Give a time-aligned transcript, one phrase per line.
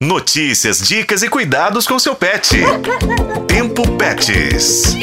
[0.00, 2.56] Notícias, dicas e cuidados com seu pet.
[3.48, 4.94] Tempo Pets.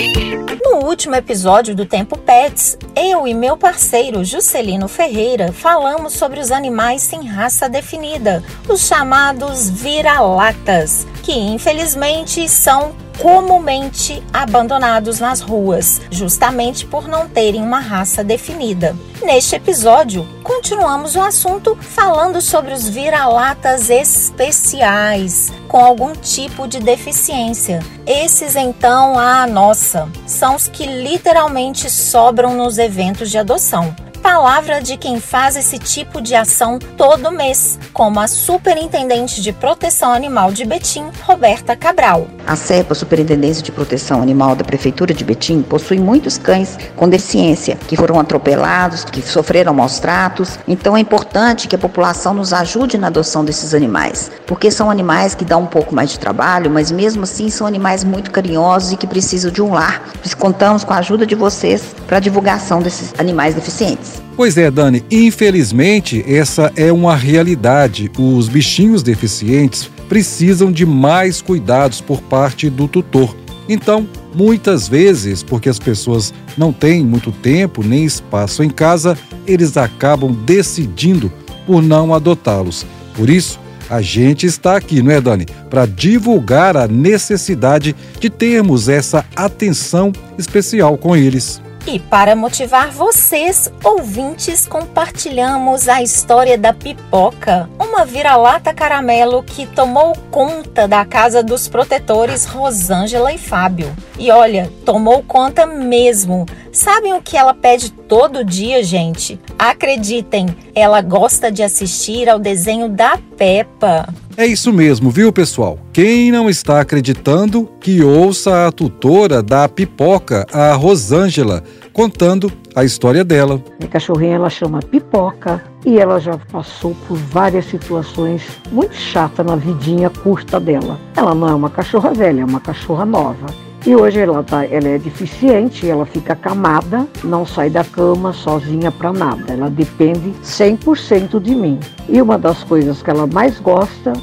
[0.63, 6.49] No último episódio do Tempo Pets, eu e meu parceiro Juscelino Ferreira falamos sobre os
[6.49, 16.85] animais sem raça definida, os chamados vira-latas, que infelizmente são comumente abandonados nas ruas, justamente
[16.85, 18.95] por não terem uma raça definida.
[19.21, 27.79] Neste episódio, continuamos o assunto falando sobre os vira-latas especiais com algum tipo de deficiência.
[28.05, 34.97] Esses então, ah, nossa, são os que literalmente sobram nos eventos de adoção palavra de
[34.97, 40.65] quem faz esse tipo de ação todo mês, como a Superintendente de Proteção Animal de
[40.65, 42.25] Betim, Roberta Cabral.
[42.47, 47.77] A CEPA, Superintendência de Proteção Animal da Prefeitura de Betim, possui muitos cães com deficiência,
[47.87, 50.57] que foram atropelados, que sofreram maus tratos.
[50.67, 55.35] Então é importante que a população nos ajude na adoção desses animais, porque são animais
[55.35, 58.97] que dão um pouco mais de trabalho, mas mesmo assim são animais muito carinhosos e
[58.97, 60.01] que precisam de um lar.
[60.39, 64.14] Contamos com a ajuda de vocês para a divulgação desses animais deficientes.
[64.35, 68.11] Pois é, Dani, infelizmente essa é uma realidade.
[68.17, 73.35] Os bichinhos deficientes precisam de mais cuidados por parte do tutor.
[73.67, 79.17] Então, muitas vezes, porque as pessoas não têm muito tempo nem espaço em casa,
[79.47, 81.31] eles acabam decidindo
[81.65, 82.85] por não adotá-los.
[83.15, 85.45] Por isso, a gente está aqui, não é, Dani?
[85.69, 91.61] Para divulgar a necessidade de termos essa atenção especial com eles.
[91.87, 100.13] E para motivar vocês, ouvintes, compartilhamos a história da pipoca, uma vira-lata caramelo que tomou
[100.29, 103.89] conta da casa dos protetores Rosângela e Fábio.
[104.19, 106.45] E olha, tomou conta mesmo.
[106.73, 109.39] Sabem o que ela pede todo dia, gente?
[109.57, 114.09] Acreditem, ela gosta de assistir ao desenho da Peppa.
[114.35, 115.79] É isso mesmo, viu, pessoal?
[115.93, 123.23] Quem não está acreditando, que ouça a tutora da pipoca, a Rosângela, contando a história
[123.23, 123.63] dela.
[123.79, 129.55] Minha cachorrinha ela chama Pipoca e ela já passou por várias situações muito chatas na
[129.55, 130.99] vidinha curta dela.
[131.15, 133.45] Ela não é uma cachorra velha, é uma cachorra nova.
[133.85, 138.91] E hoje ela, tá, ela é deficiente, ela fica acamada, não sai da cama sozinha
[138.91, 139.53] para nada.
[139.53, 141.79] Ela depende 100% de mim.
[142.09, 144.13] E uma das coisas que ela mais gosta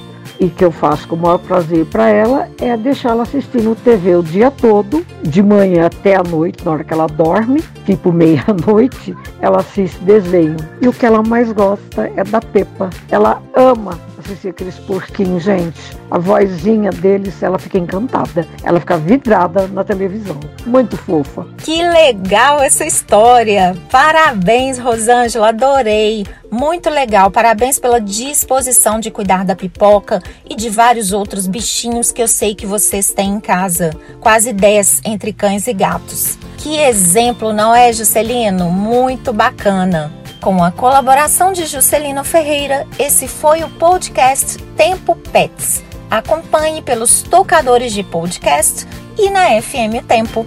[0.43, 4.25] e que eu faço com o maior prazer para ela é deixá-la assistindo TV o
[4.25, 9.61] dia todo, de manhã até a noite, na hora que ela dorme, tipo meia-noite, ela
[9.61, 10.57] assiste desenho.
[10.81, 12.91] E o que ela mais gosta é da Pepa.
[13.09, 13.97] Ela ama
[14.33, 15.79] assistir aqueles porquinhos, gente.
[16.11, 18.47] A vozinha deles, ela fica encantada.
[18.63, 20.39] Ela fica vidrada na televisão.
[20.67, 21.47] Muito fofa.
[21.59, 23.77] Que legal essa história.
[23.91, 26.27] Parabéns, Rosângela, adorei.
[26.51, 27.31] Muito legal.
[27.31, 32.55] Parabéns pela disposição de cuidar da pipoca e de vários outros bichinhos que eu sei
[32.55, 33.91] que vocês têm em casa.
[34.21, 36.39] Quase 10 entre cães e gatos.
[36.59, 38.71] Que exemplo, não é, Juscelino?
[38.71, 40.22] Muito bacana.
[40.43, 45.85] Com a colaboração de Juscelino Ferreira, esse foi o podcast Tempo Pets.
[46.11, 48.85] Acompanhe pelos tocadores de podcast
[49.17, 50.45] e na FM Tempo.